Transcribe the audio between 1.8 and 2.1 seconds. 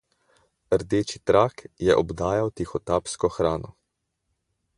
je